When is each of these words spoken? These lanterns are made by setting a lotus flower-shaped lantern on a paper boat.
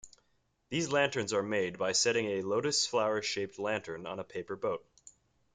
These 0.69 0.91
lanterns 0.91 1.31
are 1.31 1.43
made 1.43 1.77
by 1.77 1.91
setting 1.91 2.25
a 2.25 2.41
lotus 2.41 2.87
flower-shaped 2.87 3.59
lantern 3.59 4.07
on 4.07 4.17
a 4.17 4.23
paper 4.23 4.55
boat. 4.55 4.83